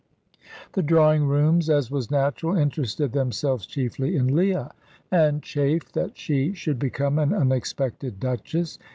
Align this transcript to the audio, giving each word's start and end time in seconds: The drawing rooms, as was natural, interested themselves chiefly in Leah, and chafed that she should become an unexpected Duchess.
The 0.73 0.81
drawing 0.81 1.25
rooms, 1.27 1.69
as 1.69 1.91
was 1.91 2.09
natural, 2.09 2.57
interested 2.57 3.11
themselves 3.11 3.67
chiefly 3.67 4.15
in 4.15 4.35
Leah, 4.35 4.71
and 5.11 5.43
chafed 5.43 5.93
that 5.93 6.17
she 6.17 6.55
should 6.55 6.79
become 6.79 7.19
an 7.19 7.31
unexpected 7.31 8.19
Duchess. 8.19 8.79